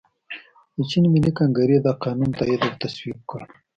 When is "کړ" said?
3.29-3.39